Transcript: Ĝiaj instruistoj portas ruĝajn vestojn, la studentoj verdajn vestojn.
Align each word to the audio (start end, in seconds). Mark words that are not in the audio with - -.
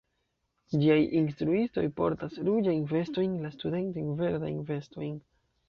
Ĝiaj 0.83 0.95
instruistoj 1.19 1.83
portas 1.99 2.41
ruĝajn 2.49 2.83
vestojn, 2.95 3.37
la 3.47 3.55
studentoj 3.59 4.09
verdajn 4.25 4.61
vestojn. 4.75 5.17